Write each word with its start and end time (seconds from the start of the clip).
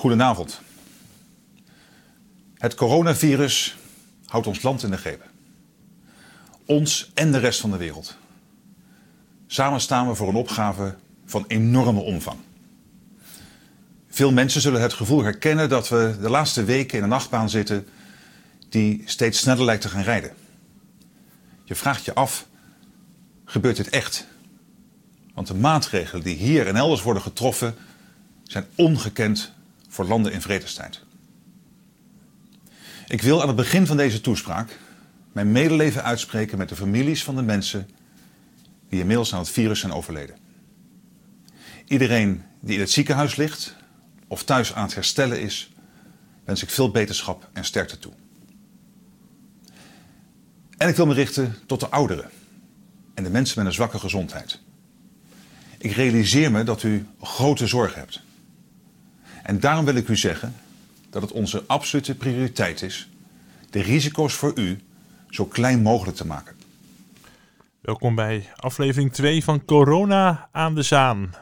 Goedenavond. 0.00 0.60
Het 2.54 2.74
coronavirus 2.74 3.76
houdt 4.26 4.46
ons 4.46 4.62
land 4.62 4.82
in 4.82 4.90
de 4.90 4.96
greep. 4.96 5.30
Ons 6.64 7.10
en 7.14 7.32
de 7.32 7.38
rest 7.38 7.60
van 7.60 7.70
de 7.70 7.76
wereld. 7.76 8.16
Samen 9.46 9.80
staan 9.80 10.08
we 10.08 10.14
voor 10.14 10.28
een 10.28 10.34
opgave 10.34 10.96
van 11.24 11.44
enorme 11.48 12.00
omvang. 12.00 12.38
Veel 14.08 14.32
mensen 14.32 14.60
zullen 14.60 14.80
het 14.80 14.92
gevoel 14.92 15.22
herkennen 15.22 15.68
dat 15.68 15.88
we 15.88 16.16
de 16.20 16.30
laatste 16.30 16.64
weken 16.64 16.96
in 16.96 17.02
een 17.02 17.08
nachtbaan 17.08 17.50
zitten 17.50 17.88
die 18.68 19.02
steeds 19.04 19.38
sneller 19.38 19.64
lijkt 19.64 19.82
te 19.82 19.88
gaan 19.88 20.02
rijden. 20.02 20.34
Je 21.64 21.74
vraagt 21.74 22.04
je 22.04 22.14
af, 22.14 22.46
gebeurt 23.44 23.76
dit 23.76 23.88
echt? 23.88 24.26
Want 25.34 25.46
de 25.46 25.54
maatregelen 25.54 26.24
die 26.24 26.36
hier 26.36 26.66
en 26.66 26.76
elders 26.76 27.02
worden 27.02 27.22
getroffen 27.22 27.74
zijn 28.42 28.66
ongekend 28.74 29.58
voor 29.90 30.04
landen 30.04 30.32
in 30.32 30.40
vredestijd. 30.40 31.00
Ik 33.06 33.22
wil 33.22 33.40
aan 33.40 33.46
het 33.46 33.56
begin 33.56 33.86
van 33.86 33.96
deze 33.96 34.20
toespraak 34.20 34.78
mijn 35.32 35.52
medeleven 35.52 36.04
uitspreken 36.04 36.58
met 36.58 36.68
de 36.68 36.76
families 36.76 37.24
van 37.24 37.36
de 37.36 37.42
mensen 37.42 37.88
die 38.88 39.00
inmiddels 39.00 39.32
aan 39.32 39.38
het 39.38 39.50
virus 39.50 39.80
zijn 39.80 39.92
overleden. 39.92 40.36
Iedereen 41.86 42.42
die 42.60 42.74
in 42.74 42.80
het 42.80 42.90
ziekenhuis 42.90 43.36
ligt 43.36 43.74
of 44.28 44.44
thuis 44.44 44.74
aan 44.74 44.84
het 44.84 44.94
herstellen 44.94 45.40
is, 45.40 45.72
wens 46.44 46.62
ik 46.62 46.70
veel 46.70 46.90
beterschap 46.90 47.48
en 47.52 47.64
sterkte 47.64 47.98
toe. 47.98 48.12
En 50.76 50.88
ik 50.88 50.96
wil 50.96 51.06
me 51.06 51.14
richten 51.14 51.56
tot 51.66 51.80
de 51.80 51.88
ouderen 51.88 52.30
en 53.14 53.24
de 53.24 53.30
mensen 53.30 53.58
met 53.58 53.66
een 53.66 53.72
zwakke 53.72 53.98
gezondheid. 53.98 54.60
Ik 55.78 55.92
realiseer 55.92 56.50
me 56.50 56.64
dat 56.64 56.82
u 56.82 57.06
grote 57.20 57.66
zorg 57.66 57.94
hebt. 57.94 58.22
En 59.50 59.60
daarom 59.60 59.84
wil 59.84 59.94
ik 59.94 60.08
u 60.08 60.16
zeggen 60.16 60.54
dat 61.08 61.22
het 61.22 61.32
onze 61.32 61.64
absolute 61.66 62.14
prioriteit 62.14 62.82
is 62.82 63.08
de 63.70 63.82
risico's 63.82 64.34
voor 64.34 64.52
u 64.54 64.80
zo 65.28 65.44
klein 65.44 65.82
mogelijk 65.82 66.16
te 66.16 66.26
maken. 66.26 66.56
Welkom 67.80 68.14
bij 68.14 68.48
aflevering 68.56 69.12
2 69.12 69.44
van 69.44 69.64
Corona 69.64 70.48
aan 70.52 70.74
de 70.74 70.82
Zaan. 70.82 71.34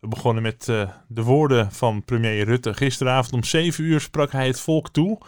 We 0.00 0.08
begonnen 0.08 0.42
met 0.42 0.68
uh, 0.68 0.90
de 1.06 1.22
woorden 1.22 1.72
van 1.72 2.04
premier 2.04 2.44
Rutte. 2.44 2.74
Gisteravond 2.74 3.34
om 3.34 3.44
7 3.44 3.84
uur 3.84 4.00
sprak 4.00 4.32
hij 4.32 4.46
het 4.46 4.60
volk 4.60 4.88
toe. 4.88 5.18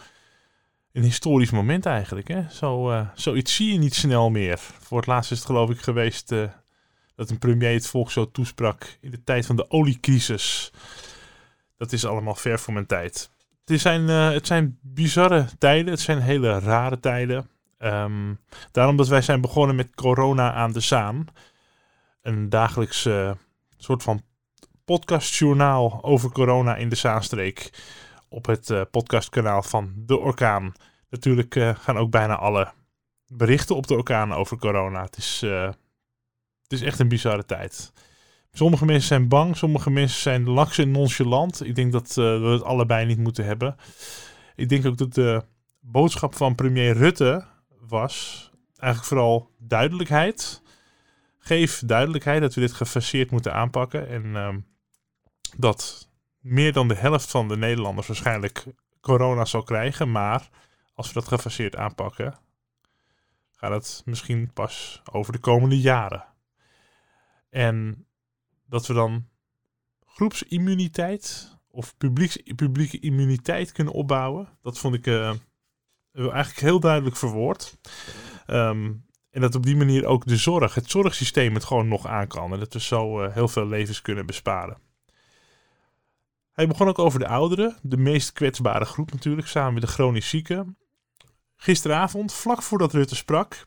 Een 0.91 1.03
historisch 1.03 1.51
moment 1.51 1.85
eigenlijk. 1.85 2.27
Hè? 2.27 2.49
Zo, 2.49 2.91
uh, 2.91 3.07
zoiets 3.15 3.55
zie 3.55 3.71
je 3.71 3.77
niet 3.77 3.95
snel 3.95 4.29
meer. 4.29 4.59
Voor 4.79 4.97
het 4.97 5.07
laatst 5.07 5.31
is 5.31 5.37
het 5.37 5.47
geloof 5.47 5.69
ik 5.69 5.81
geweest 5.81 6.31
uh, 6.31 6.43
dat 7.15 7.29
een 7.29 7.39
premier 7.39 7.73
het 7.73 7.87
volk 7.87 8.11
zo 8.11 8.31
toesprak 8.31 8.97
in 9.01 9.11
de 9.11 9.23
tijd 9.23 9.45
van 9.45 9.55
de 9.55 9.71
oliecrisis. 9.71 10.71
Dat 11.83 11.91
is 11.91 12.05
allemaal 12.05 12.35
ver 12.35 12.59
voor 12.59 12.73
mijn 12.73 12.85
tijd. 12.85 13.29
Het 13.65 13.81
zijn, 13.81 14.01
uh, 14.01 14.31
het 14.31 14.47
zijn 14.47 14.79
bizarre 14.81 15.45
tijden, 15.57 15.91
het 15.91 15.99
zijn 15.99 16.19
hele 16.19 16.59
rare 16.59 16.99
tijden. 16.99 17.49
Um, 17.79 18.39
daarom 18.71 18.97
dat 18.97 19.07
wij 19.07 19.21
zijn 19.21 19.41
begonnen 19.41 19.75
met 19.75 19.95
Corona 19.95 20.53
aan 20.53 20.71
de 20.71 20.79
Zaan. 20.79 21.25
Een 22.21 22.49
dagelijks 22.49 23.05
uh, 23.05 23.31
soort 23.77 24.03
van 24.03 24.21
podcastjournaal 24.85 26.03
over 26.03 26.31
corona 26.31 26.75
in 26.75 26.89
de 26.89 26.95
Zaanstreek. 26.95 27.69
Op 28.29 28.45
het 28.45 28.69
uh, 28.69 28.81
podcastkanaal 28.91 29.63
van 29.63 29.93
De 29.95 30.17
Orkaan. 30.17 30.73
Natuurlijk 31.09 31.75
gaan 31.79 31.97
ook 31.97 32.11
bijna 32.11 32.35
alle 32.35 32.71
berichten 33.27 33.75
op 33.75 33.87
de 33.87 33.93
orkaan 33.93 34.33
over 34.33 34.57
corona. 34.57 35.01
Het 35.01 35.17
is, 35.17 35.41
het 36.61 36.71
is 36.71 36.81
echt 36.81 36.99
een 36.99 37.07
bizarre 37.07 37.45
tijd. 37.45 37.93
Sommige 38.55 38.85
mensen 38.85 39.07
zijn 39.07 39.27
bang, 39.27 39.57
sommige 39.57 39.89
mensen 39.89 40.21
zijn 40.21 40.49
laks 40.49 40.77
en 40.77 40.91
nonchalant. 40.91 41.65
Ik 41.65 41.75
denk 41.75 41.91
dat 41.91 42.09
uh, 42.09 42.15
we 42.15 42.47
het 42.47 42.63
allebei 42.63 43.05
niet 43.05 43.17
moeten 43.17 43.45
hebben. 43.45 43.75
Ik 44.55 44.69
denk 44.69 44.85
ook 44.85 44.97
dat 44.97 45.13
de 45.13 45.43
boodschap 45.79 46.35
van 46.35 46.55
premier 46.55 46.93
Rutte 46.93 47.45
was 47.79 48.49
eigenlijk 48.77 49.13
vooral 49.13 49.49
duidelijkheid. 49.59 50.61
Geef 51.39 51.81
duidelijkheid 51.85 52.41
dat 52.41 52.53
we 52.53 52.61
dit 52.61 52.73
gefaseerd 52.73 53.31
moeten 53.31 53.53
aanpakken. 53.53 54.07
En 54.07 54.25
uh, 54.25 54.55
dat 55.57 56.09
meer 56.39 56.73
dan 56.73 56.87
de 56.87 56.95
helft 56.95 57.31
van 57.31 57.47
de 57.47 57.57
Nederlanders 57.57 58.07
waarschijnlijk 58.07 58.65
corona 59.01 59.45
zal 59.45 59.63
krijgen. 59.63 60.11
Maar 60.11 60.49
als 60.93 61.07
we 61.07 61.13
dat 61.13 61.27
gefaseerd 61.27 61.75
aanpakken, 61.75 62.39
gaat 63.51 63.71
het 63.71 64.01
misschien 64.05 64.51
pas 64.53 65.01
over 65.11 65.33
de 65.33 65.39
komende 65.39 65.79
jaren. 65.79 66.25
En 67.49 68.07
dat 68.73 68.87
we 68.87 68.93
dan 68.93 69.27
groepsimmuniteit 70.05 71.57
of 71.67 71.97
publieke 72.55 72.99
immuniteit 72.99 73.71
kunnen 73.71 73.93
opbouwen. 73.93 74.47
Dat 74.61 74.79
vond 74.79 74.95
ik 74.95 75.07
uh, 75.07 75.33
eigenlijk 76.13 76.59
heel 76.59 76.79
duidelijk 76.79 77.15
verwoord. 77.15 77.77
Um, 78.47 79.05
en 79.29 79.41
dat 79.41 79.55
op 79.55 79.65
die 79.65 79.75
manier 79.75 80.05
ook 80.05 80.25
de 80.25 80.37
zorg, 80.37 80.75
het 80.75 80.89
zorgsysteem 80.89 81.53
het 81.53 81.63
gewoon 81.63 81.87
nog 81.87 82.07
aan 82.07 82.27
kan. 82.27 82.53
En 82.53 82.59
dat 82.59 82.73
we 82.73 82.79
zo 82.79 83.23
uh, 83.23 83.33
heel 83.33 83.47
veel 83.47 83.67
levens 83.67 84.01
kunnen 84.01 84.25
besparen. 84.25 84.77
Hij 86.51 86.67
begon 86.67 86.87
ook 86.87 86.99
over 86.99 87.19
de 87.19 87.27
ouderen, 87.27 87.77
de 87.81 87.97
meest 87.97 88.31
kwetsbare 88.31 88.85
groep 88.85 89.11
natuurlijk, 89.11 89.47
samen 89.47 89.73
met 89.73 89.81
de 89.81 89.87
chronisch 89.87 90.29
zieken. 90.29 90.77
Gisteravond, 91.55 92.33
vlak 92.33 92.61
voordat 92.61 92.93
Rutte 92.93 93.15
sprak, 93.15 93.65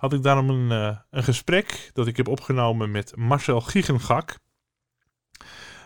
had 0.00 0.12
ik 0.12 0.22
daarom 0.22 0.50
een, 0.50 0.70
uh, 0.70 0.96
een 1.10 1.22
gesprek 1.22 1.90
dat 1.92 2.06
ik 2.06 2.16
heb 2.16 2.28
opgenomen 2.28 2.90
met 2.90 3.16
Marcel 3.16 3.60
Giegengak. 3.60 4.38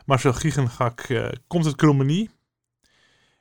Marcel 0.06 0.32
Giegengak 0.32 1.08
uh, 1.08 1.28
komt 1.47 1.66
uit 1.66 1.76
Krommenie. 1.76 2.30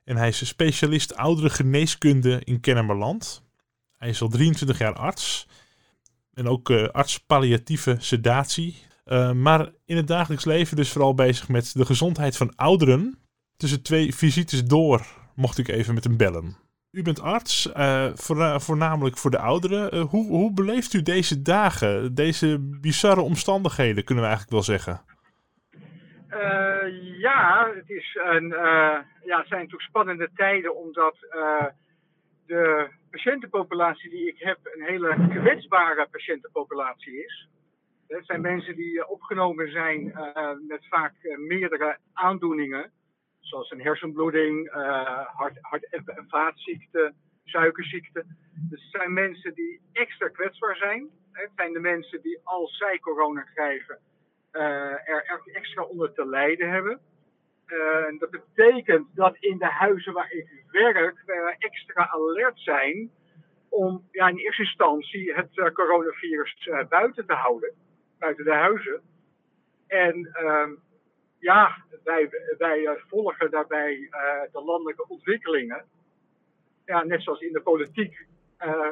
En 0.03 0.15
hij 0.15 0.27
is 0.27 0.47
specialist 0.47 1.15
oudere 1.15 1.49
geneeskunde 1.49 2.41
in 2.43 2.59
Kennemerland. 2.59 3.43
Hij 3.97 4.09
is 4.09 4.21
al 4.21 4.27
23 4.27 4.77
jaar 4.77 4.93
arts. 4.93 5.47
En 6.33 6.47
ook 6.47 6.69
uh, 6.69 6.87
arts 6.87 7.19
palliatieve 7.19 7.95
sedatie. 7.99 8.75
Maar 9.33 9.71
in 9.85 9.97
het 9.97 10.07
dagelijks 10.07 10.45
leven 10.45 10.75
dus 10.75 10.91
vooral 10.91 11.13
bezig 11.13 11.47
met 11.47 11.73
de 11.73 11.85
gezondheid 11.85 12.37
van 12.37 12.55
ouderen. 12.55 13.19
Tussen 13.57 13.81
twee 13.81 14.15
visites 14.15 14.65
door 14.65 15.05
mocht 15.35 15.57
ik 15.57 15.67
even 15.67 15.93
met 15.93 16.03
hem 16.03 16.17
bellen. 16.17 16.62
U 16.93 17.01
bent 17.01 17.21
arts, 17.21 17.69
voor, 18.13 18.61
voornamelijk 18.61 19.17
voor 19.17 19.31
de 19.31 19.39
ouderen. 19.39 19.95
Uh, 19.95 20.01
hoe, 20.01 20.27
hoe 20.27 20.53
beleeft 20.53 20.93
u 20.93 21.01
deze 21.01 21.41
dagen, 21.41 22.15
deze 22.15 22.57
bizarre 22.81 23.21
omstandigheden, 23.21 24.03
kunnen 24.03 24.23
we 24.23 24.29
eigenlijk 24.29 24.51
wel 24.51 24.77
zeggen? 24.77 25.01
Uh, 26.29 27.19
ja, 27.19 27.71
het, 27.75 27.89
is 27.89 28.19
een, 28.23 28.47
ja, 29.23 29.45
zijn 29.45 29.61
natuurlijk 29.61 29.81
spannende 29.81 30.29
tijden, 30.35 30.75
omdat 30.75 31.15
de 32.45 32.87
patiëntenpopulatie 33.11 34.09
die 34.09 34.27
ik 34.27 34.39
heb 34.39 34.57
een 34.63 34.83
hele 34.83 35.27
kwetsbare 35.29 36.07
patiëntenpopulatie 36.11 37.23
is. 37.23 37.47
Het 38.07 38.25
zijn 38.25 38.41
mensen 38.41 38.75
die 38.75 39.07
opgenomen 39.09 39.71
zijn 39.71 40.03
met 40.67 40.87
vaak 40.89 41.13
meerdere 41.47 41.97
aandoeningen 42.13 42.91
zoals 43.43 43.71
een 43.71 43.81
hersenbloeding, 43.81 44.75
uh, 44.75 45.27
hart, 45.27 45.89
en 45.89 46.25
vaatziekten, 46.27 47.15
suikerziekte. 47.43 48.25
Dus 48.69 48.81
het 48.81 48.91
zijn 48.91 49.13
mensen 49.13 49.53
die 49.53 49.81
extra 49.91 50.27
kwetsbaar 50.27 50.75
zijn. 50.75 51.09
Het 51.31 51.51
zijn 51.55 51.73
de 51.73 51.79
mensen 51.79 52.21
die 52.21 52.39
als 52.43 52.77
zij 52.77 52.99
corona 52.99 53.41
krijgen 53.41 53.99
uh, 54.53 55.09
er 55.09 55.41
extra 55.53 55.83
onder 55.83 56.13
te 56.13 56.25
lijden 56.25 56.69
hebben. 56.69 56.99
Uh, 57.67 58.19
dat 58.19 58.29
betekent 58.29 59.07
dat 59.15 59.35
in 59.39 59.57
de 59.57 59.69
huizen 59.69 60.13
waar 60.13 60.31
ik 60.31 60.63
werk 60.71 61.23
we 61.25 61.55
extra 61.57 62.09
alert 62.09 62.59
zijn 62.59 63.11
om 63.69 64.07
ja, 64.11 64.27
in 64.27 64.37
eerste 64.37 64.61
instantie 64.61 65.33
het 65.33 65.71
coronavirus 65.73 66.69
buiten 66.89 67.25
te 67.25 67.33
houden, 67.33 67.73
buiten 68.19 68.45
de 68.45 68.53
huizen. 68.53 69.01
En 69.87 70.29
ehm, 70.33 70.71
ja, 71.43 71.77
wij, 72.03 72.29
wij 72.57 72.85
eh, 72.85 72.91
volgen 73.07 73.51
daarbij 73.51 73.93
uh, 73.93 74.09
de 74.51 74.63
landelijke 74.63 75.07
ontwikkelingen. 75.07 75.85
Ja, 76.85 77.03
net 77.03 77.23
zoals 77.23 77.39
in 77.39 77.53
de 77.53 77.61
politiek 77.61 78.25
uh, 78.65 78.87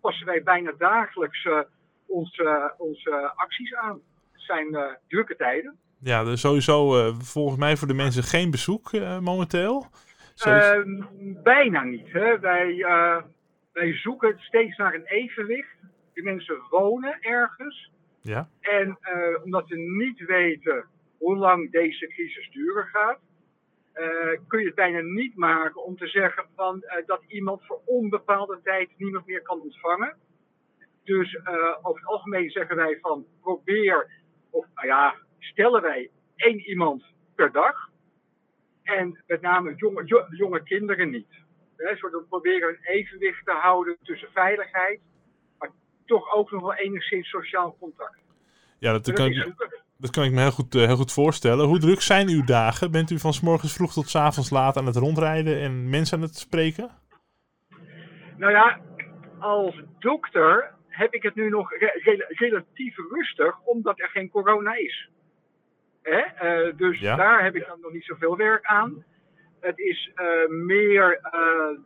passen 0.00 0.26
wij 0.26 0.42
bijna 0.42 0.72
dagelijks 0.78 1.48
onze, 2.06 2.74
onze 2.78 3.32
acties 3.34 3.74
aan. 3.74 4.00
Het 4.32 4.42
zijn 4.42 4.98
drukke 5.08 5.36
tijden. 5.36 5.78
Ja, 6.00 6.24
dus 6.24 6.40
sowieso 6.40 7.12
volgens 7.12 7.58
mij 7.58 7.76
voor 7.76 7.88
de 7.88 7.94
mensen 7.94 8.22
geen 8.22 8.50
bezoek 8.50 8.92
momenteel. 9.20 9.86
Ehm, 10.36 11.02
bijna 11.42 11.84
niet. 11.84 12.12
Hè. 12.12 12.38
Wij, 12.38 12.76
wij 13.72 13.92
zoeken 13.92 14.34
steeds 14.38 14.76
naar 14.76 14.94
een 14.94 15.06
evenwicht. 15.06 15.76
De 16.12 16.22
mensen 16.22 16.56
wonen 16.70 17.18
ergens. 17.20 17.90
Ja. 18.20 18.48
En 18.60 18.98
omdat 19.44 19.68
ze 19.68 19.76
niet 19.76 20.26
weten 20.26 20.84
hoe 21.20 21.36
lang 21.36 21.70
deze 21.70 22.06
crisis 22.06 22.50
duren 22.50 22.86
gaat, 22.86 23.18
uh, 23.94 24.38
kun 24.48 24.60
je 24.60 24.66
het 24.66 24.74
bijna 24.74 25.00
niet 25.00 25.36
maken 25.36 25.84
om 25.84 25.96
te 25.96 26.06
zeggen 26.06 26.44
van, 26.54 26.82
uh, 26.84 27.06
dat 27.06 27.22
iemand 27.26 27.66
voor 27.66 27.80
onbepaalde 27.84 28.60
tijd 28.62 28.90
niemand 28.96 29.26
meer 29.26 29.42
kan 29.42 29.60
ontvangen. 29.60 30.16
Dus 31.04 31.34
uh, 31.34 31.76
over 31.82 32.00
het 32.00 32.10
algemeen 32.10 32.50
zeggen 32.50 32.76
wij 32.76 32.98
van 33.00 33.26
probeer, 33.40 34.10
of 34.50 34.66
nou 34.74 34.86
ja, 34.86 35.14
stellen 35.38 35.82
wij 35.82 36.10
één 36.36 36.58
iemand 36.58 37.04
per 37.34 37.52
dag. 37.52 37.88
En 38.82 39.22
met 39.26 39.40
name 39.40 39.74
jonge, 39.74 40.04
jo- 40.04 40.26
jonge 40.30 40.62
kinderen 40.62 41.10
niet. 41.10 41.28
Zodat 41.76 42.20
we 42.20 42.26
proberen 42.28 42.68
een 42.68 42.84
evenwicht 42.94 43.44
te 43.44 43.52
houden 43.52 43.96
tussen 44.02 44.28
veiligheid, 44.32 45.00
maar 45.58 45.70
toch 46.06 46.34
ook 46.34 46.50
nog 46.50 46.60
wel 46.60 46.74
enigszins 46.74 47.28
sociaal 47.28 47.76
contact. 47.78 48.18
Ja, 48.78 48.92
dat 48.92 49.04
Dat 49.04 49.14
kan, 49.14 49.30
is. 49.30 49.52
Dat 50.00 50.10
kan 50.10 50.24
ik 50.24 50.32
me 50.32 50.40
heel 50.40 50.50
goed, 50.50 50.74
eh, 50.74 50.86
heel 50.86 50.96
goed 50.96 51.12
voorstellen. 51.12 51.66
Hoe 51.66 51.78
druk 51.78 52.00
zijn 52.00 52.28
uw 52.28 52.44
dagen? 52.44 52.90
Bent 52.90 53.10
u 53.10 53.18
van 53.18 53.32
's 53.32 53.40
morgens 53.40 53.72
vroeg 53.72 53.92
tot 53.92 54.08
's 54.08 54.14
avonds 54.16 54.50
laat 54.50 54.76
aan 54.76 54.86
het 54.86 54.96
rondrijden 54.96 55.60
en 55.60 55.90
mensen 55.90 56.16
aan 56.16 56.22
het 56.24 56.36
spreken? 56.36 56.90
Nou 58.36 58.52
ja, 58.52 58.80
als 59.38 59.82
dokter 59.98 60.74
heb 60.88 61.14
ik 61.14 61.22
het 61.22 61.34
nu 61.34 61.48
nog 61.48 61.70
re- 61.78 62.00
rela- 62.02 62.26
relatief 62.28 62.96
rustig, 63.10 63.60
omdat 63.64 64.00
er 64.00 64.08
geen 64.08 64.30
corona 64.30 64.74
is. 64.74 65.08
Hè? 66.02 66.18
Eh, 66.18 66.76
dus 66.76 66.98
Ja. 66.98 67.16
daar 67.16 67.44
heb 67.44 67.54
ik 67.56 67.66
dan 67.66 67.80
nog 67.80 67.92
niet 67.92 68.04
zoveel 68.04 68.36
werk 68.36 68.64
aan. 68.64 69.04
Het 69.60 69.78
is 69.78 70.10
eh, 70.14 70.48
meer 70.48 71.20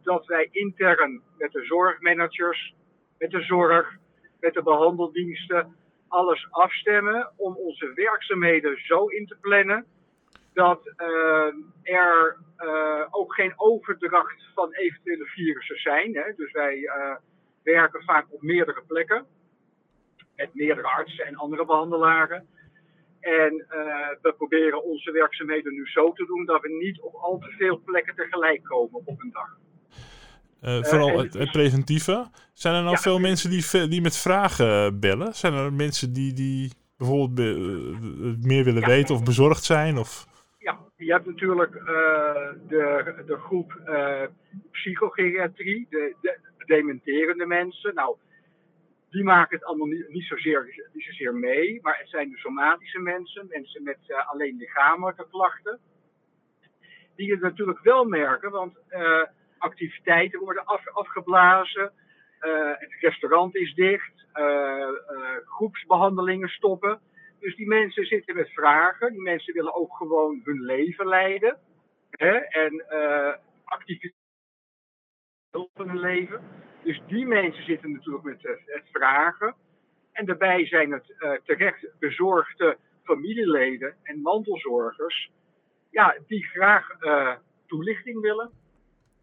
dat 0.02 0.26
wij 0.26 0.48
intern 0.50 1.20
met 1.38 1.52
de 1.52 1.64
zorgmanagers, 1.64 2.74
met 3.18 3.30
de 3.30 3.42
zorg, 3.42 3.96
met 4.40 4.54
de 4.54 4.62
behandeldiensten, 4.62 5.74
alles 6.14 6.46
afstemmen 6.50 7.32
om 7.36 7.56
onze 7.56 7.92
werkzaamheden 7.94 8.76
zo 8.84 9.06
in 9.06 9.26
te 9.26 9.36
plannen 9.40 9.86
dat 10.52 10.92
eh, 10.96 11.52
er 11.82 12.36
eh, 12.56 13.06
ook 13.10 13.34
geen 13.34 13.52
overdracht 13.56 14.44
van 14.54 14.72
eventuele 14.72 15.24
virussen 15.24 15.76
zijn. 15.76 16.14
Hè? 16.14 16.32
Dus 16.36 16.52
wij 16.52 16.84
eh, 16.86 17.16
werken 17.62 18.02
vaak 18.02 18.26
op 18.30 18.42
meerdere 18.42 18.82
plekken 18.86 19.26
met 20.36 20.54
meerdere 20.54 20.88
artsen 20.88 21.26
en 21.26 21.36
andere 21.36 21.64
behandelaren. 21.64 22.48
En 23.20 23.66
we 24.22 24.34
proberen 24.36 24.84
onze 24.84 25.10
werkzaamheden 25.10 25.72
nu 25.72 25.86
zo 25.86 26.12
te 26.12 26.26
doen 26.26 26.44
dat 26.44 26.62
we 26.62 26.68
niet 26.68 27.00
op 27.00 27.14
al 27.14 27.38
te 27.38 27.50
veel 27.50 27.80
plekken 27.84 28.14
tegelijk 28.14 28.64
komen 28.64 29.00
op 29.04 29.20
een 29.20 29.30
dag. 29.30 29.63
Eh, 30.64 30.82
vooral 30.82 31.08
en- 31.08 31.18
het, 31.18 31.34
het 31.34 31.50
preventieve. 31.50 32.26
Zijn 32.52 32.74
er 32.74 32.80
nou 32.82 32.94
Ja. 32.94 33.00
veel 33.00 33.18
mensen 33.18 33.50
die, 33.50 33.88
die 33.88 34.00
met 34.00 34.16
vragen 34.16 35.00
bellen? 35.00 35.34
Zijn 35.34 35.52
er 35.54 35.72
mensen 35.72 36.12
die, 36.12 36.32
die 36.32 36.72
bijvoorbeeld 36.96 37.34
be- 37.34 37.96
eh, 38.22 38.46
meer 38.46 38.64
willen 38.64 38.80
Ja. 38.80 38.86
weten 38.86 39.14
of 39.14 39.22
bezorgd 39.24 39.64
zijn? 39.64 39.98
Of... 39.98 40.26
Ja, 40.58 40.78
je 40.96 41.12
hebt 41.12 41.26
natuurlijk 41.26 41.74
eh, 41.74 41.84
de, 42.68 43.14
de 43.26 43.36
groep 43.36 43.80
eh, 43.84 44.22
psychogeriatrie, 44.70 45.86
de, 45.90 46.14
de 46.20 46.38
dementerende 46.66 47.46
mensen. 47.46 47.94
Nou, 47.94 48.16
die 49.10 49.24
maken 49.24 49.56
het 49.56 49.66
allemaal 49.66 49.86
niet, 49.86 50.08
niet, 50.08 50.24
zozeer, 50.24 50.88
niet 50.92 51.04
zozeer 51.04 51.34
mee, 51.34 51.78
maar 51.82 51.98
het 51.98 52.08
zijn 52.08 52.30
de 52.30 52.36
somatische 52.38 52.98
mensen, 53.00 53.46
mensen 53.50 53.82
met 53.82 53.98
eh, 54.06 54.30
alleen 54.30 54.56
lichamelijke 54.56 55.26
klachten. 55.30 55.78
Die 57.16 57.30
het 57.30 57.40
natuurlijk 57.40 57.80
wel 57.82 58.04
merken, 58.04 58.50
want 58.50 58.74
eh, 58.88 59.22
activiteiten 59.64 60.40
worden 60.40 60.64
af, 60.64 60.88
afgeblazen, 60.88 61.92
eh, 62.44 62.72
het 62.74 62.94
restaurant 63.00 63.54
is 63.54 63.74
dicht, 63.74 64.26
eh, 64.32 64.82
eh, 64.82 65.36
groepsbehandelingen 65.44 66.48
stoppen. 66.48 67.00
Dus 67.40 67.56
die 67.56 67.66
mensen 67.66 68.04
zitten 68.04 68.36
met 68.36 68.50
vragen. 68.50 69.12
Die 69.12 69.22
mensen 69.22 69.54
willen 69.54 69.74
ook 69.74 69.96
gewoon 69.96 70.40
hun 70.44 70.60
leven 70.60 71.06
leiden. 71.06 71.58
Hè? 72.10 72.32
En 72.36 72.84
eh 72.88 73.34
activiteit 73.64 74.14
van 75.50 75.88
hun 75.88 75.98
leven. 75.98 76.40
Dus 76.82 77.00
die 77.06 77.26
mensen 77.26 77.64
zitten 77.64 77.92
natuurlijk 77.92 78.24
met 78.24 78.42
het, 78.42 78.84
vragen. 78.92 79.54
En 80.12 80.26
daarbij 80.26 80.66
zijn 80.66 80.92
het 80.92 81.14
terecht 81.44 81.88
bezorgde 81.98 82.78
familieleden 83.02 83.96
en 84.02 84.20
mantelzorgers. 84.20 85.30
Ja, 85.90 86.16
die 86.26 86.44
graag 86.44 86.88
toelichting 87.66 88.20
willen. 88.20 88.50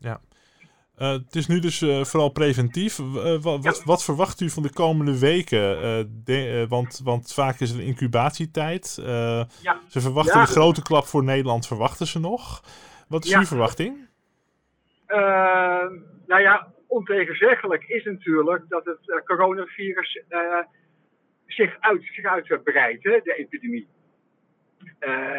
Eh, 0.01 1.11
het 1.11 1.35
is 1.35 1.47
nu 1.47 1.59
dus 1.59 1.81
eh, 1.81 2.03
vooral 2.03 2.29
preventief. 2.29 2.99
Eh, 2.99 3.05
wa- 3.23 3.59
wat, 3.59 3.77
Ja. 3.77 3.83
wat 3.85 4.03
verwacht 4.03 4.41
u 4.41 4.49
van 4.49 4.63
de 4.63 4.73
komende 4.73 5.19
weken? 5.19 5.59
De- 6.23 6.65
want, 6.69 7.01
want 7.03 7.33
vaak 7.33 7.59
is 7.59 7.71
er 7.71 7.79
een 7.79 7.85
incubatietijd. 7.85 8.99
Ja. 9.01 9.47
Ze 9.87 10.01
verwachten 10.01 10.35
Ja. 10.35 10.41
een 10.41 10.47
grote 10.47 10.81
klap 10.81 11.05
voor 11.05 11.23
Nederland, 11.23 11.67
verwachten 11.67 12.07
ze 12.07 12.19
nog. 12.19 12.63
Wat 13.07 13.23
is 13.25 13.29
Ja. 13.31 13.39
uw 13.39 13.45
verwachting? 13.45 14.07
Nou 16.27 16.41
ja, 16.41 16.67
ontegenzeggelijk 16.87 17.83
is 17.83 18.03
natuurlijk 18.03 18.63
dat 18.69 18.85
het 18.85 19.23
coronavirus 19.25 20.21
zich, 21.47 21.77
uit, 21.79 22.03
zich 22.13 22.25
uitbreidt, 22.25 23.03
hè, 23.03 23.19
de 23.23 23.33
epidemie. 23.37 23.87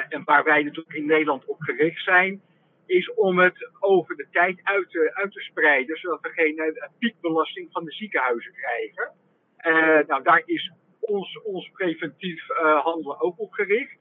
En 0.09 0.23
waar 0.25 0.45
wij 0.45 0.63
natuurlijk 0.63 0.97
in 0.97 1.07
Nederland 1.07 1.45
op 1.47 1.61
gericht 1.61 2.05
zijn, 2.05 2.41
is 2.87 3.15
om 3.15 3.39
het 3.39 3.71
over 3.81 4.17
de 4.17 4.27
tijd 4.31 4.61
uit 4.63 4.91
te, 4.91 5.11
uit 5.15 5.33
te 5.33 5.41
spreiden, 5.41 5.97
zodat 5.97 6.21
we 6.21 6.29
geen 6.29 6.59
eh, 6.59 6.89
piekbelasting 6.99 7.69
van 7.73 7.85
de 7.85 7.93
ziekenhuizen 7.93 8.53
krijgen. 8.53 9.13
Eh, 9.57 10.07
nou, 10.07 10.23
daar 10.23 10.43
is 10.45 10.73
ons, 11.01 11.43
ons 11.43 11.71
preventief 11.71 12.49
eh, 12.51 12.81
handelen 12.85 13.21
ook 13.21 13.39
op 13.41 13.53
gericht. 13.53 13.97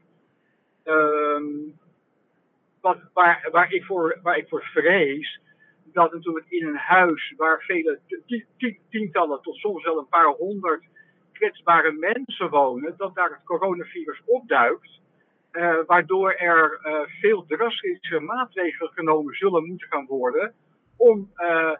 Ehm, 0.83 1.45
wat, 2.81 2.97
waar, 3.13 3.47
waar, 3.51 3.71
ik 3.71 3.85
voor, 3.85 4.19
waar 4.21 4.37
ik 4.37 4.47
voor 4.47 4.63
vrees, 4.63 5.39
dat 5.85 6.13
natuurlijk 6.13 6.45
in 6.49 6.67
een 6.67 6.75
huis 6.75 7.33
waar 7.37 7.61
vele 7.61 7.99
ti- 8.25 8.45
ti- 8.57 8.79
tientallen 8.89 9.41
tot 9.41 9.55
soms 9.55 9.83
wel 9.83 9.97
een 9.97 10.07
paar 10.07 10.27
honderd 10.27 10.83
kwetsbare 11.33 11.91
mensen 11.91 12.49
wonen, 12.49 12.93
dat 12.97 13.15
daar 13.15 13.29
het 13.29 13.43
coronavirus 13.43 14.21
opduikt. 14.25 15.00
Eh, 15.51 15.77
waardoor 15.85 16.31
er 16.31 16.79
eh, 16.83 16.99
veel 17.19 17.45
drastische 17.45 18.19
maatregelen 18.19 18.91
genomen 18.91 19.33
zullen 19.33 19.65
moeten 19.65 19.87
gaan 19.87 20.05
worden 20.05 20.53
om 20.95 21.31
eh, 21.35 21.75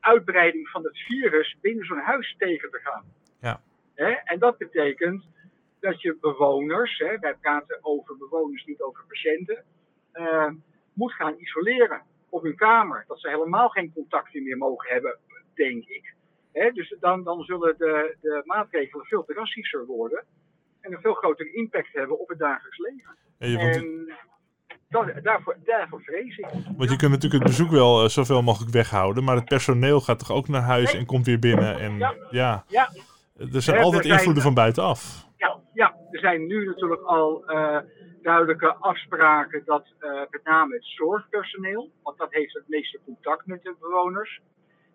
uitbreiding 0.00 0.68
van 0.68 0.84
het 0.84 0.98
virus 0.98 1.56
binnen 1.60 1.84
zo'n 1.84 1.98
huis 1.98 2.34
tegen 2.38 2.70
te 2.70 2.78
gaan. 2.78 3.04
Ja. 3.40 3.60
Hè? 3.94 4.10
En 4.10 4.38
dat 4.38 4.58
betekent 4.58 5.24
dat 5.80 6.00
je 6.00 6.16
bewoners, 6.20 6.98
hè, 6.98 7.18
wij 7.18 7.34
praten 7.34 7.78
over 7.82 8.16
bewoners, 8.16 8.64
niet 8.64 8.80
over 8.80 9.04
patiënten, 9.08 9.64
moet 10.92 11.12
gaan 11.12 11.34
isoleren 11.38 12.02
op 12.28 12.42
hun 12.42 12.56
kamer. 12.56 13.04
Dat 13.06 13.20
ze 13.20 13.28
helemaal 13.28 13.68
geen 13.68 13.92
contacten 13.92 14.42
meer 14.42 14.56
mogen 14.56 14.90
hebben, 14.90 15.18
denk 15.54 15.84
ik. 15.84 16.14
Hè, 16.52 16.70
dus 16.70 16.96
dan, 17.00 17.22
dan 17.24 17.42
zullen 17.42 17.74
de, 17.78 18.16
de 18.20 18.42
maatregelen 18.44 19.04
veel 19.04 19.24
drastischer 19.24 19.86
worden 19.86 20.24
en 20.82 20.92
een 20.92 21.00
veel 21.00 21.14
grotere 21.14 21.52
impact 21.52 21.88
hebben 21.92 22.18
op 22.20 22.28
het 22.28 22.38
dagelijks 22.38 22.78
leven. 22.78 23.16
Ja, 23.38 23.58
En 23.58 24.12
dat, 24.88 25.24
daarvoor, 25.24 25.56
daarvoor 25.64 26.02
vrees 26.02 26.36
ik. 26.38 26.46
want 26.76 26.90
je 26.90 26.96
kunt 26.96 27.10
natuurlijk 27.12 27.32
het 27.42 27.42
bezoek 27.56 27.70
wel 27.70 28.02
eh, 28.02 28.08
zoveel 28.08 28.42
mogelijk 28.42 28.72
weghouden, 28.72 29.24
maar 29.24 29.36
het 29.36 29.44
personeel 29.44 30.00
gaat 30.00 30.18
toch 30.18 30.30
ook 30.32 30.48
naar 30.48 30.62
huis 30.62 30.92
Nee. 30.92 31.00
en 31.00 31.06
komt 31.06 31.26
weer 31.26 31.38
binnen. 31.38 31.78
En 31.80 31.98
Ja. 31.98 32.14
ja, 32.30 32.64
Ja, 32.68 32.88
er 33.52 33.62
zijn 33.62 33.76
altijd 33.82 33.96
er 34.02 34.06
zijn- 34.06 34.16
invloeden 34.16 34.42
van 34.42 34.54
buitenaf. 34.54 35.26
Ja, 35.36 35.60
ja, 35.74 35.94
er 36.10 36.18
zijn 36.20 36.46
nu 36.46 36.66
natuurlijk 36.66 37.02
al 37.02 37.44
eh, 37.46 37.78
duidelijke 38.22 38.74
afspraken 38.74 39.62
dat 39.64 39.86
eh, 39.98 40.10
met 40.30 40.44
name 40.44 40.74
het 40.74 40.84
zorgpersoneel, 40.84 41.90
want 42.02 42.18
dat 42.18 42.32
heeft 42.32 42.54
het 42.54 42.68
meeste 42.68 43.00
contact 43.04 43.46
met 43.46 43.62
de 43.62 43.74
bewoners, 43.80 44.40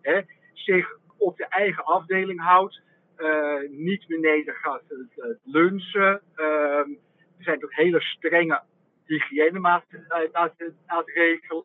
hè, 0.01 0.21
zich 0.53 0.97
op 1.17 1.37
de 1.37 1.45
eigen 1.47 1.83
afdeling 1.85 2.41
houdt. 2.41 2.81
Eh, 3.17 3.69
niet 3.69 4.07
beneden 4.07 4.53
gaat 4.53 4.81
het 4.87 5.37
lunchen. 5.43 6.21
Ehm, 6.35 6.89
er 7.37 7.43
zijn 7.43 7.63
ook 7.63 7.73
hele 7.73 8.01
strenge 8.01 8.61
hygiënemaatregelen. 9.05 11.63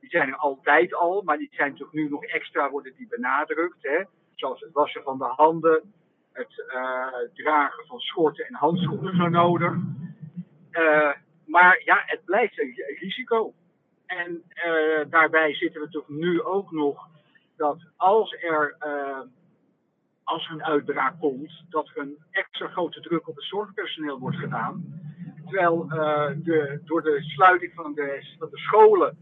Die 0.00 0.10
zijn 0.10 0.28
er 0.28 0.36
altijd 0.36 0.94
al, 0.94 1.22
maar 1.22 1.38
die 1.38 1.48
zijn 1.52 1.70
natuurlijk 1.70 1.96
nu 1.98 2.08
nog 2.08 2.24
extra 2.24 2.70
worden 2.70 2.94
die 2.96 3.06
benadrukt. 3.08 3.82
Hè? 3.82 4.02
Zoals 4.34 4.60
het 4.60 4.72
wassen 4.72 5.02
van 5.02 5.18
de 5.18 5.24
handen, 5.24 5.92
het 6.32 6.64
eh, 6.68 7.06
dragen 7.34 7.86
van 7.86 7.98
schorten 7.98 8.46
en 8.46 8.54
handschoenen 8.54 9.16
zo 9.16 9.28
nodig. 9.28 9.72
Eh, 10.70 11.12
maar 11.46 11.80
ja, 11.84 12.02
het 12.06 12.24
blijft 12.24 12.58
een 12.60 12.72
ri- 12.74 12.96
risico. 12.98 13.54
En 14.06 14.42
eh, 14.48 15.00
daarbij 15.10 15.54
zitten 15.54 15.80
we 15.80 15.88
toch 15.88 16.08
nu 16.08 16.42
ook 16.42 16.70
nog 16.70 17.08
dat 17.56 17.78
als 17.96 18.32
er, 18.32 18.76
eh, 18.78 19.20
als 20.24 20.46
er 20.46 20.52
een 20.52 20.64
uitbraak 20.64 21.18
komt, 21.20 21.64
dat 21.68 21.88
er 21.94 22.02
een 22.02 22.16
extra 22.30 22.68
grote 22.68 23.00
druk 23.00 23.28
op 23.28 23.36
het 23.36 23.44
zorgpersoneel 23.44 24.18
wordt 24.18 24.36
gedaan. 24.36 24.84
Terwijl 25.44 25.86
eh, 25.90 26.30
de, 26.36 26.80
door 26.84 27.02
de 27.02 27.22
sluiting 27.22 27.72
van 27.74 27.94
de, 27.94 28.34
van 28.38 28.48
de 28.50 28.58
scholen 28.58 29.16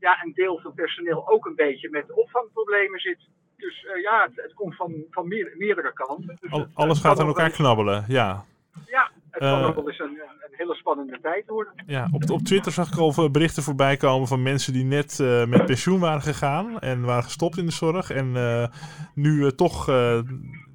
ja, 0.00 0.22
een 0.24 0.32
deel 0.34 0.54
van 0.56 0.64
het 0.70 0.74
personeel 0.74 1.28
ook 1.28 1.46
een 1.46 1.54
beetje 1.54 1.90
met 1.90 2.12
opvangproblemen 2.12 3.00
zit. 3.00 3.18
Dus 3.56 3.84
eh, 3.86 4.02
ja, 4.02 4.22
het, 4.22 4.42
het 4.42 4.54
komt 4.54 4.76
van, 4.76 4.94
van 5.10 5.28
meer- 5.28 5.54
meerdere 5.56 5.92
kanten. 5.92 6.36
Dus 6.40 6.50
het- 6.50 6.68
alles 6.74 6.98
het 6.98 7.06
gaat 7.06 7.20
aan 7.20 7.26
elkaar 7.26 7.50
knabbelen, 7.50 8.04
ja. 8.08 8.44
Ja, 8.86 9.07
het 9.30 9.42
kan 9.42 9.60
Eh, 9.60 9.66
ook 9.66 9.74
wel 9.74 9.88
eens 9.88 9.98
een, 9.98 10.20
een 10.48 10.56
hele 10.56 10.74
spannende 10.74 11.18
tijd 11.22 11.46
worden. 11.46 11.72
ja 11.86 12.08
op, 12.12 12.30
op 12.30 12.42
Twitter 12.42 12.72
zag 12.72 12.92
ik 12.92 12.98
al 12.98 13.12
veel 13.12 13.30
berichten 13.30 13.62
voorbij 13.62 13.96
komen 13.96 14.28
van 14.28 14.42
mensen 14.42 14.72
die 14.72 14.84
net 14.84 15.20
eh, 15.20 15.44
met 15.46 15.66
pensioen 15.66 16.00
waren 16.00 16.22
gegaan 16.22 16.78
en 16.78 17.02
waren 17.02 17.24
gestopt 17.24 17.58
in 17.58 17.66
de 17.66 17.72
zorg. 17.72 18.10
En 18.10 18.36
eh, 18.36 18.66
nu 19.14 19.44
eh, 19.44 19.50
toch 19.50 19.88
eh, 19.88 20.18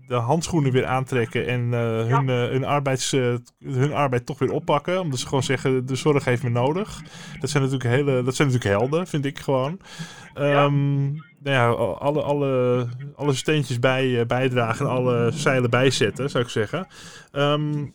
de 0.07 0.15
handschoenen 0.15 0.71
weer 0.71 0.85
aantrekken 0.85 1.47
en 1.47 1.61
hun, 2.07 2.27
hun, 2.27 2.63
arbeids, 2.63 3.11
hun 3.59 3.93
arbeid 3.93 4.25
toch 4.25 4.39
weer 4.39 4.51
oppakken. 4.51 4.99
Omdat 4.99 5.19
ze 5.19 5.27
gewoon 5.27 5.43
zeggen, 5.43 5.85
de 5.85 5.95
zorg 5.95 6.25
heeft 6.25 6.43
me 6.43 6.49
nodig. 6.49 7.01
Dat 7.39 7.49
zijn 7.49 7.63
natuurlijk, 7.63 7.95
hele, 7.95 8.23
dat 8.23 8.35
zijn 8.35 8.47
natuurlijk 8.47 8.79
helden, 8.79 9.07
vind 9.07 9.25
ik 9.25 9.39
gewoon. 9.39 9.79
Um, 10.37 11.11
nou 11.39 11.55
ja, 11.55 11.67
alle, 11.93 12.21
alle, 12.21 12.85
alle 13.15 13.33
steentjes 13.33 13.79
bij, 13.79 14.25
bijdragen 14.25 14.85
en 14.85 14.91
alle 14.91 15.31
zeilen 15.31 15.69
bijzetten, 15.69 16.29
zou 16.29 16.43
ik 16.43 16.49
zeggen. 16.49 16.87
Um, 17.31 17.93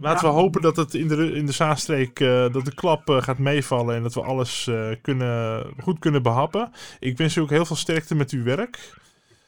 laten 0.00 0.28
we 0.28 0.34
hopen 0.34 0.62
dat 0.62 0.76
het 0.76 0.94
in 0.94 1.08
de, 1.08 1.32
in 1.32 1.46
de 1.46 1.52
Zaanstreek 1.52 2.18
dat 2.52 2.64
de 2.64 2.74
klap 2.74 3.02
gaat 3.10 3.38
meevallen 3.38 3.96
en 3.96 4.02
dat 4.02 4.14
we 4.14 4.22
alles 4.22 4.70
kunnen, 5.02 5.66
goed 5.78 5.98
kunnen 5.98 6.22
behappen. 6.22 6.72
Ik 6.98 7.16
wens 7.16 7.36
u 7.36 7.40
ook 7.40 7.50
heel 7.50 7.64
veel 7.64 7.76
sterkte 7.76 8.14
met 8.14 8.30
uw 8.30 8.42
werk. 8.42 8.98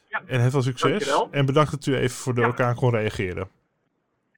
Ja. 0.09 0.21
En 0.27 0.41
heel 0.41 0.49
veel 0.49 0.61
succes. 0.61 0.89
Dankjewel. 0.89 1.27
En 1.31 1.45
bedankt 1.45 1.71
dat 1.71 1.85
u 1.85 1.95
even 1.95 2.15
voor 2.15 2.33
de 2.33 2.41
orkaan 2.41 2.75
kon 2.75 2.91
reageren. 2.91 3.49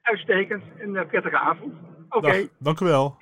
Uitstekend. 0.02 0.64
Een 0.80 1.08
prettige 1.08 1.38
avond. 1.38 1.74
Oké. 2.10 2.18
Okay. 2.18 2.50
Dank 2.60 2.80
u 2.80 2.86
wel. 2.86 3.18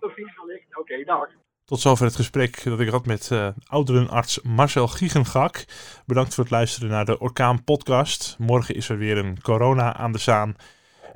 Oké, 0.73 1.03
dag. 1.05 1.27
Tot 1.65 1.79
zover 1.79 2.05
het 2.05 2.15
gesprek 2.15 2.63
dat 2.63 2.79
ik 2.79 2.89
had 2.89 3.05
met 3.05 3.29
uh, 3.33 3.47
ouderenarts 3.67 4.41
Marcel 4.41 4.87
Giegengak. 4.87 5.65
Bedankt 6.05 6.33
voor 6.33 6.43
het 6.43 6.53
luisteren 6.53 6.89
naar 6.89 7.05
de 7.05 7.19
Orkaan 7.19 7.63
Podcast. 7.63 8.35
Morgen 8.39 8.75
is 8.75 8.89
er 8.89 8.97
weer 8.97 9.17
een 9.17 9.41
corona 9.41 9.93
aan 9.93 10.11
de 10.11 10.17
zaan. 10.17 10.55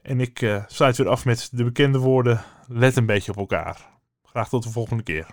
En 0.08 0.20
ik 0.20 0.42
uh, 0.42 0.64
sluit 0.68 0.98
weer 0.98 1.08
af 1.08 1.26
met 1.26 1.50
de 1.52 1.64
bekende 1.64 2.00
woorden: 2.00 2.42
let 2.68 2.96
een 2.96 3.06
beetje 3.06 3.32
op 3.32 3.38
elkaar. 3.38 3.90
Graag 4.24 4.50
tot 4.50 4.64
de 4.64 4.70
volgende 4.70 5.04
keer. 5.04 5.28